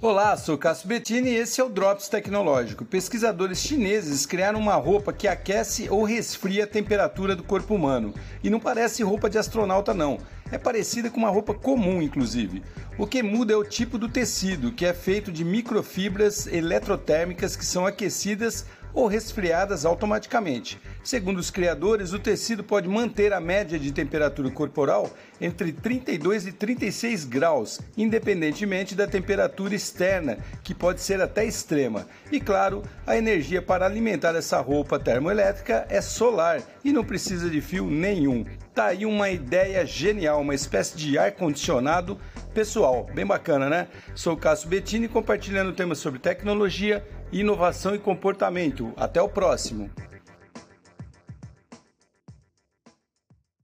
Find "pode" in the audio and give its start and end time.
22.62-22.88, 30.74-31.00